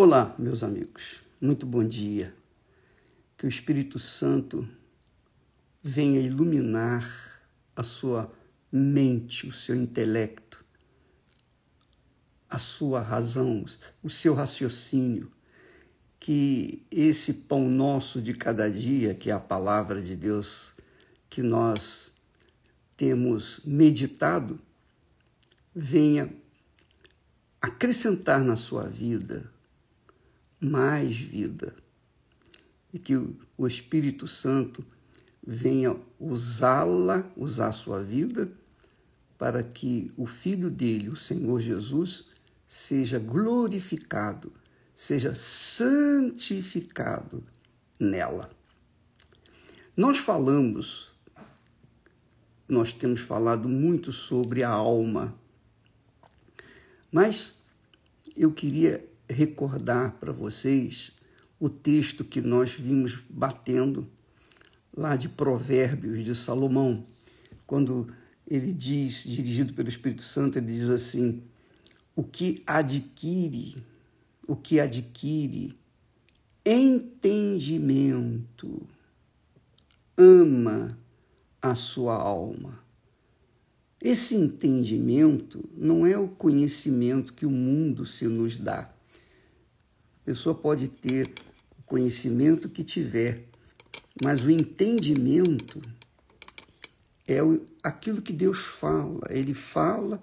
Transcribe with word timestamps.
Olá, 0.00 0.32
meus 0.38 0.62
amigos, 0.62 1.16
muito 1.40 1.66
bom 1.66 1.82
dia. 1.82 2.32
Que 3.36 3.46
o 3.46 3.48
Espírito 3.48 3.98
Santo 3.98 4.64
venha 5.82 6.20
iluminar 6.20 7.42
a 7.74 7.82
sua 7.82 8.32
mente, 8.70 9.48
o 9.48 9.52
seu 9.52 9.74
intelecto, 9.74 10.64
a 12.48 12.60
sua 12.60 13.00
razão, 13.00 13.64
o 14.00 14.08
seu 14.08 14.34
raciocínio. 14.34 15.32
Que 16.20 16.86
esse 16.92 17.32
pão 17.32 17.68
nosso 17.68 18.22
de 18.22 18.34
cada 18.34 18.70
dia, 18.70 19.16
que 19.16 19.30
é 19.30 19.32
a 19.32 19.40
palavra 19.40 20.00
de 20.00 20.14
Deus, 20.14 20.74
que 21.28 21.42
nós 21.42 22.12
temos 22.96 23.60
meditado, 23.64 24.60
venha 25.74 26.32
acrescentar 27.60 28.44
na 28.44 28.54
sua 28.54 28.84
vida 28.84 29.57
mais 30.60 31.16
vida 31.16 31.74
e 32.92 32.98
que 32.98 33.16
o 33.56 33.66
Espírito 33.66 34.26
Santo 34.26 34.84
venha 35.46 35.96
usá-la, 36.18 37.30
usar 37.36 37.68
a 37.68 37.72
sua 37.72 38.02
vida, 38.02 38.50
para 39.36 39.62
que 39.62 40.10
o 40.16 40.26
Filho 40.26 40.68
dele, 40.68 41.08
o 41.08 41.16
Senhor 41.16 41.60
Jesus, 41.60 42.26
seja 42.66 43.18
glorificado, 43.18 44.52
seja 44.94 45.34
santificado 45.34 47.42
nela. 47.98 48.50
Nós 49.96 50.18
falamos, 50.18 51.12
nós 52.68 52.92
temos 52.92 53.20
falado 53.20 53.68
muito 53.68 54.12
sobre 54.12 54.62
a 54.62 54.70
alma, 54.70 55.34
mas 57.10 57.56
eu 58.36 58.52
queria 58.52 59.08
recordar 59.28 60.12
para 60.12 60.32
vocês 60.32 61.12
o 61.60 61.68
texto 61.68 62.24
que 62.24 62.40
nós 62.40 62.72
vimos 62.72 63.18
batendo 63.28 64.08
lá 64.96 65.16
de 65.16 65.28
Provérbios 65.28 66.24
de 66.24 66.34
Salomão, 66.34 67.02
quando 67.66 68.08
ele 68.46 68.72
diz, 68.72 69.24
dirigido 69.24 69.74
pelo 69.74 69.88
Espírito 69.88 70.22
Santo, 70.22 70.58
ele 70.58 70.72
diz 70.72 70.88
assim: 70.88 71.42
o 72.16 72.24
que 72.24 72.62
adquire, 72.66 73.76
o 74.46 74.56
que 74.56 74.80
adquire 74.80 75.74
entendimento, 76.64 78.06
ama 80.16 80.98
a 81.60 81.74
sua 81.74 82.14
alma. 82.14 82.78
Esse 84.00 84.36
entendimento 84.36 85.68
não 85.76 86.06
é 86.06 86.16
o 86.16 86.28
conhecimento 86.28 87.34
que 87.34 87.44
o 87.44 87.50
mundo 87.50 88.06
se 88.06 88.26
nos 88.26 88.56
dá 88.56 88.92
pessoa 90.28 90.54
pode 90.54 90.88
ter 90.88 91.26
o 91.78 91.82
conhecimento 91.84 92.68
que 92.68 92.84
tiver, 92.84 93.48
mas 94.22 94.44
o 94.44 94.50
entendimento 94.50 95.80
é 97.26 97.38
aquilo 97.82 98.20
que 98.20 98.34
Deus 98.34 98.58
fala. 98.58 99.22
Ele 99.30 99.54
fala 99.54 100.22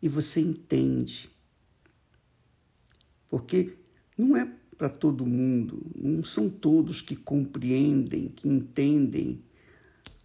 e 0.00 0.08
você 0.08 0.40
entende. 0.40 1.28
Porque 3.28 3.76
não 4.16 4.36
é 4.36 4.48
para 4.78 4.88
todo 4.88 5.26
mundo, 5.26 5.84
não 5.96 6.22
são 6.22 6.48
todos 6.48 7.02
que 7.02 7.16
compreendem, 7.16 8.28
que 8.28 8.48
entendem 8.48 9.42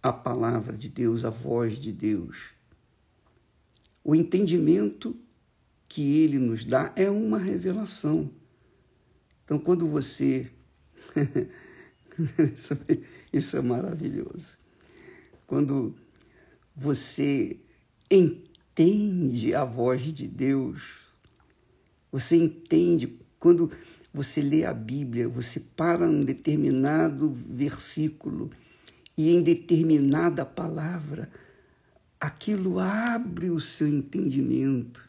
a 0.00 0.12
palavra 0.12 0.76
de 0.76 0.88
Deus, 0.88 1.24
a 1.24 1.30
voz 1.30 1.80
de 1.80 1.90
Deus. 1.90 2.50
O 4.04 4.14
entendimento 4.14 5.16
que 5.88 6.20
ele 6.20 6.38
nos 6.38 6.64
dá 6.64 6.92
é 6.94 7.10
uma 7.10 7.38
revelação. 7.38 8.30
Então, 9.44 9.58
quando 9.58 9.86
você. 9.86 10.50
isso 13.32 13.56
é 13.56 13.62
maravilhoso. 13.62 14.58
Quando 15.46 15.94
você 16.74 17.56
entende 18.10 19.54
a 19.54 19.64
voz 19.64 20.12
de 20.12 20.26
Deus, 20.26 20.82
você 22.10 22.36
entende. 22.36 23.18
Quando 23.38 23.70
você 24.12 24.40
lê 24.40 24.64
a 24.64 24.74
Bíblia, 24.74 25.28
você 25.28 25.58
para 25.58 26.08
um 26.08 26.20
determinado 26.20 27.32
versículo 27.32 28.50
e 29.16 29.30
em 29.30 29.42
determinada 29.42 30.44
palavra, 30.44 31.30
aquilo 32.20 32.78
abre 32.78 33.50
o 33.50 33.60
seu 33.60 33.86
entendimento, 33.86 35.08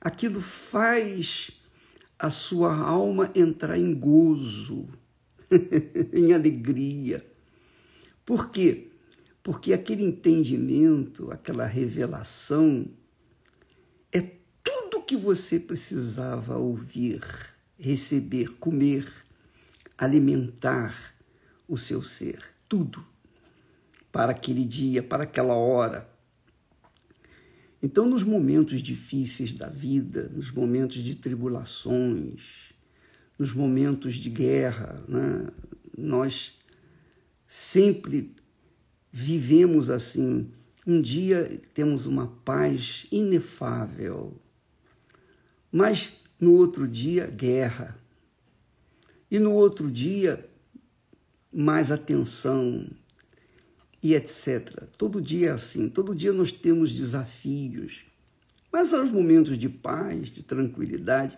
aquilo 0.00 0.40
faz 0.40 1.50
a 2.20 2.28
sua 2.28 2.76
alma 2.76 3.30
entrar 3.34 3.78
em 3.78 3.94
gozo, 3.94 4.86
em 6.12 6.34
alegria. 6.34 7.26
Por 8.26 8.50
quê? 8.50 8.88
Porque 9.42 9.72
aquele 9.72 10.04
entendimento, 10.04 11.32
aquela 11.32 11.64
revelação, 11.64 12.86
é 14.12 14.20
tudo 14.62 15.02
que 15.02 15.16
você 15.16 15.58
precisava 15.58 16.58
ouvir, 16.58 17.22
receber, 17.78 18.50
comer, 18.58 19.10
alimentar 19.96 21.14
o 21.66 21.78
seu 21.78 22.02
ser. 22.02 22.44
Tudo. 22.68 23.02
Para 24.12 24.32
aquele 24.32 24.66
dia, 24.66 25.02
para 25.02 25.22
aquela 25.22 25.54
hora. 25.54 26.06
Então, 27.82 28.06
nos 28.06 28.22
momentos 28.22 28.82
difíceis 28.82 29.54
da 29.54 29.68
vida, 29.68 30.28
nos 30.34 30.50
momentos 30.50 30.98
de 30.98 31.14
tribulações, 31.14 32.74
nos 33.38 33.52
momentos 33.52 34.16
de 34.16 34.28
guerra, 34.28 35.02
né, 35.08 35.48
nós 35.96 36.58
sempre 37.46 38.34
vivemos 39.10 39.88
assim. 39.88 40.50
Um 40.86 41.00
dia 41.00 41.58
temos 41.72 42.04
uma 42.04 42.26
paz 42.44 43.06
inefável, 43.10 44.38
mas 45.72 46.20
no 46.40 46.52
outro 46.52 46.88
dia, 46.88 47.26
guerra. 47.26 47.98
E 49.30 49.38
no 49.38 49.52
outro 49.52 49.90
dia, 49.90 50.48
mais 51.52 51.90
atenção, 51.90 52.88
e 54.02 54.14
etc. 54.14 54.84
Todo 54.96 55.20
dia 55.20 55.48
é 55.48 55.52
assim, 55.52 55.88
todo 55.88 56.14
dia 56.14 56.32
nós 56.32 56.52
temos 56.52 56.92
desafios, 56.92 58.04
mas 58.72 58.94
há 58.94 59.02
os 59.02 59.10
momentos 59.10 59.58
de 59.58 59.68
paz, 59.68 60.30
de 60.30 60.42
tranquilidade, 60.42 61.36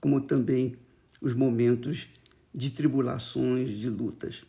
como 0.00 0.20
também 0.20 0.76
os 1.20 1.34
momentos 1.34 2.08
de 2.52 2.70
tribulações, 2.70 3.70
de 3.70 3.88
lutas. 3.88 4.44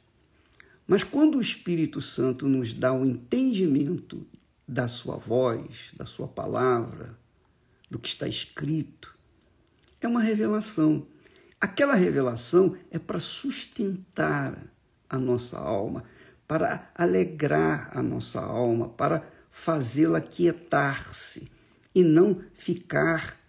Mas 0.87 1.03
quando 1.03 1.37
o 1.37 1.41
Espírito 1.41 2.01
Santo 2.01 2.47
nos 2.47 2.73
dá 2.73 2.91
o 2.91 3.05
entendimento 3.05 4.25
da 4.67 4.87
sua 4.87 5.17
voz, 5.17 5.91
da 5.95 6.05
sua 6.05 6.27
palavra, 6.27 7.17
do 7.89 7.99
que 7.99 8.07
está 8.07 8.27
escrito, 8.27 9.15
é 10.01 10.07
uma 10.07 10.21
revelação. 10.21 11.05
Aquela 11.59 11.95
revelação 11.95 12.75
é 12.91 12.99
para 12.99 13.19
sustentar 13.19 14.57
a 15.09 15.17
nossa 15.17 15.57
alma, 15.57 16.03
para 16.53 16.87
alegrar 16.93 17.89
a 17.97 18.03
nossa 18.03 18.39
alma, 18.39 18.87
para 18.87 19.27
fazê-la 19.49 20.21
quietar-se 20.21 21.47
e 21.95 22.03
não 22.03 22.43
ficar 22.53 23.41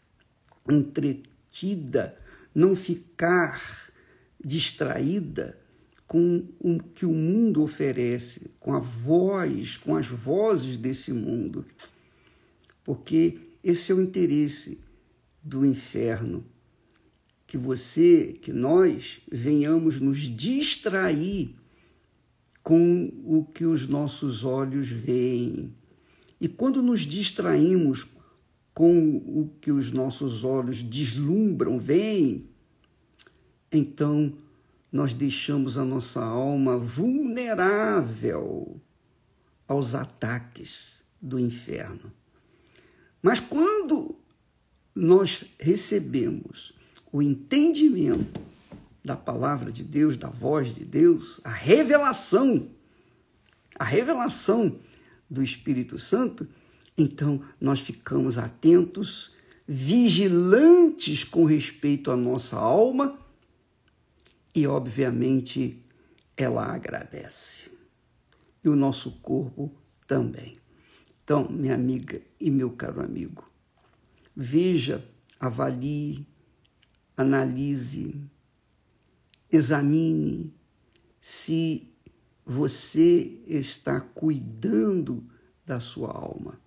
entretida, 0.67 2.19
não 2.55 2.75
ficar 2.75 3.61
distraída 4.43 5.59
com 6.07 6.49
o 6.59 6.83
que 6.83 7.05
o 7.05 7.13
mundo 7.13 7.63
oferece, 7.63 8.51
com 8.59 8.73
a 8.73 8.79
voz, 8.79 9.77
com 9.77 9.95
as 9.95 10.07
vozes 10.07 10.79
desse 10.79 11.13
mundo. 11.13 11.67
Porque 12.83 13.39
esse 13.63 13.93
é 13.93 13.95
o 13.95 14.01
interesse 14.01 14.79
do 15.43 15.67
inferno, 15.67 16.43
que 17.47 17.59
você, 17.59 18.39
que 18.41 18.51
nós 18.51 19.21
venhamos 19.31 20.01
nos 20.01 20.21
distrair 20.21 21.55
com 22.65 23.13
o 23.27 23.45
que 23.45 23.67
os 23.67 23.87
nossos 23.87 24.43
olhos 24.43 24.89
veem. 24.89 25.75
E 26.41 26.49
quando 26.49 26.83
nos 26.83 27.03
distraímos 27.03 28.07
com 28.73 29.19
o 29.19 29.51
que 29.61 29.71
os 29.71 29.93
nossos 29.93 30.43
olhos 30.43 30.83
deslumbram, 30.83 31.79
veem, 31.79 32.49
então 33.71 34.33
nós 34.91 35.13
deixamos 35.13 35.77
a 35.77 35.85
nossa 35.85 36.25
alma 36.25 36.79
vulnerável 36.79 38.81
aos 39.69 39.95
ataques 39.95 41.05
do 41.21 41.39
inferno. 41.39 42.11
Mas 43.23 43.41
quando 43.41 44.17
nós 44.95 45.45
recebemos 45.59 46.73
o 47.13 47.21
entendimento 47.21 48.41
da 49.05 49.17
palavra 49.17 49.71
de 49.71 49.85
Deus, 49.85 50.17
da 50.17 50.29
voz 50.29 50.75
de 50.75 50.85
Deus, 50.85 51.41
a 51.45 51.51
revelação, 51.51 52.71
a 53.79 53.85
revelação 53.85 54.79
do 55.29 55.43
Espírito 55.43 55.99
Santo, 55.99 56.49
então 56.97 57.43
nós 57.61 57.81
ficamos 57.81 58.39
atentos, 58.39 59.33
vigilantes 59.67 61.23
com 61.23 61.45
respeito 61.45 62.11
à 62.11 62.17
nossa 62.17 62.57
alma 62.57 63.19
e, 64.55 64.67
obviamente, 64.67 65.85
ela 66.37 66.67
agradece. 66.67 67.71
E 68.63 68.69
o 68.69 68.77
nosso 68.77 69.11
corpo 69.21 69.71
também. 70.07 70.57
Então, 71.23 71.49
minha 71.51 71.75
amiga 71.75 72.21
e 72.41 72.51
meu 72.51 72.71
caro 72.71 73.03
amigo, 73.03 73.51
veja, 74.35 75.07
avalie, 75.41 76.27
analise, 77.17 78.21
examine 79.55 80.53
se 81.21 81.89
você 82.45 83.39
está 83.47 84.01
cuidando 84.01 85.25
da 85.65 85.81
sua 85.81 86.11
alma. 86.11 86.61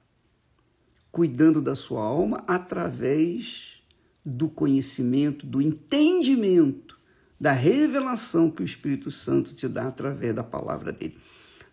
Cuidando 1.12 1.62
da 1.62 1.76
sua 1.76 2.04
alma 2.04 2.44
através 2.48 3.82
do 4.26 4.50
conhecimento, 4.50 5.46
do 5.46 5.62
entendimento, 5.62 7.00
da 7.40 7.52
revelação 7.52 8.50
que 8.50 8.62
o 8.62 8.66
Espírito 8.66 9.12
Santo 9.12 9.54
te 9.54 9.68
dá 9.68 9.88
através 9.88 10.34
da 10.34 10.44
palavra 10.44 10.92
dele. 10.92 11.18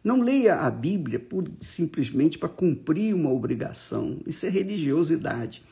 Não 0.02 0.20
leia 0.20 0.56
a 0.56 0.70
Bíblia 0.70 1.18
por, 1.18 1.50
simplesmente 1.60 2.38
para 2.38 2.50
cumprir 2.50 3.14
uma 3.14 3.32
obrigação. 3.32 4.20
Isso 4.26 4.44
é 4.44 4.50
religiosidade. 4.50 5.62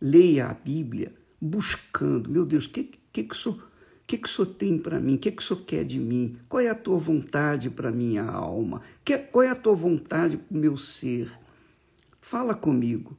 Leia 0.00 0.46
a 0.46 0.54
Bíblia 0.54 1.12
buscando, 1.38 2.30
meu 2.30 2.46
Deus, 2.46 2.64
o 2.64 2.70
que, 2.70 2.84
que, 3.12 3.24
que, 3.24 3.48
o 3.48 3.62
que, 4.06 4.18
que 4.18 4.28
o 4.28 4.30
Senhor 4.30 4.48
tem 4.48 4.78
para 4.78 5.00
mim? 5.00 5.14
O 5.14 5.18
que, 5.18 5.30
que 5.30 5.42
o 5.42 5.44
Senhor 5.44 5.62
quer 5.64 5.84
de 5.84 5.98
mim? 5.98 6.36
Qual 6.48 6.60
é 6.60 6.68
a 6.68 6.74
tua 6.74 6.98
vontade 6.98 7.70
para 7.70 7.90
minha 7.90 8.24
alma? 8.24 8.82
Qual 9.30 9.42
é 9.42 9.48
a 9.48 9.56
tua 9.56 9.74
vontade 9.74 10.36
para 10.36 10.56
o 10.56 10.60
meu 10.60 10.76
ser? 10.76 11.30
Fala 12.20 12.54
comigo. 12.54 13.16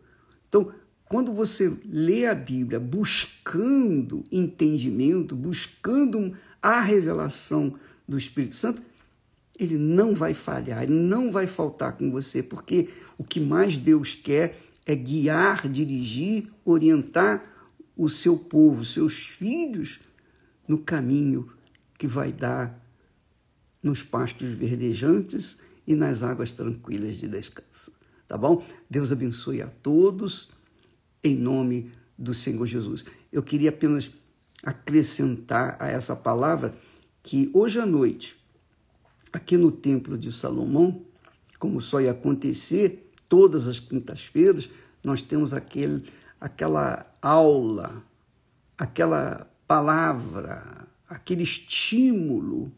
Então, 0.47 0.71
quando 1.06 1.31
você 1.33 1.71
lê 1.85 2.25
a 2.25 2.35
Bíblia 2.35 2.80
buscando 2.80 4.24
entendimento, 4.31 5.35
buscando 5.35 6.35
a 6.62 6.80
revelação 6.80 7.75
do 8.07 8.18
Espírito 8.18 8.56
Santo, 8.56 8.81
ele 9.59 9.77
não 9.77 10.15
vai 10.15 10.33
falhar, 10.33 10.83
ele 10.83 10.94
não 10.94 11.31
vai 11.31 11.45
faltar 11.45 11.97
com 11.97 12.09
você, 12.09 12.41
porque 12.41 12.89
o 13.18 13.24
que 13.24 13.39
mais 13.39 13.77
Deus 13.77 14.15
quer 14.15 14.57
é 14.86 14.95
guiar, 14.95 15.68
dirigir, 15.69 16.50
orientar 16.65 17.44
o 17.95 18.09
seu 18.09 18.36
povo, 18.38 18.83
seus 18.83 19.19
filhos, 19.25 20.00
no 20.68 20.77
caminho 20.77 21.50
que 21.98 22.07
vai 22.07 22.31
dar 22.31 22.81
nos 23.81 24.01
pastos 24.01 24.50
verdejantes 24.54 25.57
e 25.86 25.95
nas 25.95 26.24
águas 26.24 26.51
tranquilas 26.51 27.18
de 27.18 27.27
descanso. 27.27 27.92
Tá 28.27 28.38
bom? 28.38 28.65
Deus 28.89 29.12
abençoe 29.12 29.62
a 29.62 29.68
todos, 29.68 30.50
em 31.24 31.36
nome 31.36 31.92
do 32.18 32.33
Senhor 32.33 32.65
Jesus. 32.65 33.06
Eu 33.31 33.44
queria 33.44 33.69
apenas 33.69 34.10
acrescentar 34.63 35.75
a 35.80 35.89
essa 35.89 36.15
palavra 36.15 36.74
que 37.21 37.50
hoje 37.54 37.80
à 37.80 37.86
noite, 37.86 38.38
aqui 39.31 39.57
no 39.57 39.71
Templo 39.71 40.18
de 40.18 40.31
Salomão, 40.31 41.06
como 41.60 41.81
só 41.81 42.00
ia 42.01 42.12
acontecer 42.12 43.12
todas 43.27 43.68
as 43.68 43.80
quintas-feiras, 43.80 44.69
nós 45.04 45.21
temos 45.21 45.54
aquele, 45.54 46.04
aquela 46.39 47.06
aula, 47.21 48.04
aquela 48.77 49.50
palavra, 49.73 50.87
aquele 51.09 51.41
estímulo 51.41 52.71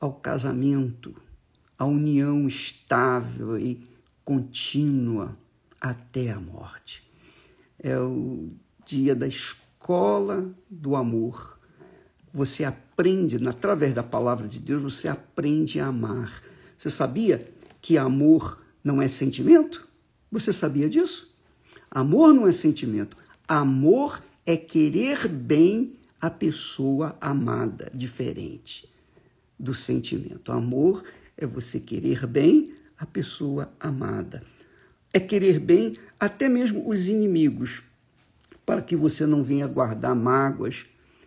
ao 0.00 0.12
casamento, 0.12 1.14
à 1.78 1.84
união 1.84 2.48
estável 2.48 3.56
e 3.56 3.86
contínua 4.24 5.36
até 5.80 6.32
a 6.32 6.40
morte. 6.40 7.08
É 7.78 7.96
o 7.96 8.48
dia 8.84 9.14
da 9.14 9.28
escola 9.28 10.52
do 10.68 10.96
amor 10.96 11.60
você 12.32 12.64
aprende, 12.64 13.36
através 13.48 13.94
da 13.94 14.02
palavra 14.02 14.48
de 14.48 14.58
Deus, 14.58 14.82
você 14.82 15.06
aprende 15.06 15.78
a 15.78 15.86
amar. 15.86 16.42
Você 16.76 16.90
sabia 16.90 17.48
que 17.80 17.96
amor 17.96 18.60
não 18.82 19.00
é 19.00 19.06
sentimento? 19.06 19.86
Você 20.30 20.52
sabia 20.52 20.88
disso? 20.88 21.32
Amor 21.88 22.34
não 22.34 22.48
é 22.48 22.52
sentimento. 22.52 23.16
Amor 23.46 24.20
é 24.48 24.56
querer 24.56 25.28
bem 25.28 25.92
a 26.18 26.30
pessoa 26.30 27.14
amada, 27.20 27.92
diferente 27.94 28.88
do 29.58 29.74
sentimento. 29.74 30.50
Amor 30.50 31.04
é 31.36 31.44
você 31.44 31.78
querer 31.78 32.26
bem 32.26 32.72
a 32.96 33.04
pessoa 33.04 33.70
amada. 33.78 34.42
É 35.12 35.20
querer 35.20 35.60
bem 35.60 35.98
até 36.18 36.48
mesmo 36.48 36.88
os 36.88 37.08
inimigos, 37.08 37.82
para 38.64 38.80
que 38.80 38.96
você 38.96 39.26
não 39.26 39.44
venha 39.44 39.66
guardar 39.66 40.16
mágoas, 40.16 40.86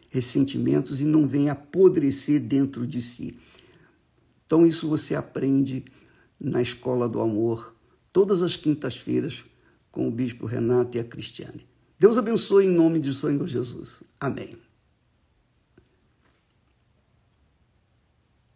ressentimentos 0.10 1.00
e 1.00 1.06
não 1.06 1.28
venha 1.28 1.52
apodrecer 1.52 2.40
dentro 2.40 2.88
de 2.88 3.04
si. 3.04 3.38
Então, 4.48 4.66
isso 4.66 4.90
você 4.90 5.14
aprende 5.14 5.86
na 6.40 6.60
Escola 6.60 7.08
do 7.08 7.22
Amor, 7.22 7.76
todas 8.12 8.42
as 8.42 8.56
quintas-feiras, 8.56 9.46
com 9.92 10.08
o 10.08 10.12
Bispo 10.12 10.48
Renato 10.48 10.98
e 10.98 11.00
a 11.00 11.04
Cristiane. 11.04 11.70
Deus 12.02 12.18
abençoe 12.18 12.66
em 12.66 12.72
nome 12.72 13.00
de 13.00 13.14
Senhor 13.14 13.48
Jesus. 13.48 14.02
Amém. 14.20 14.58